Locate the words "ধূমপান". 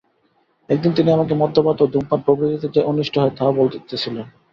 1.93-2.19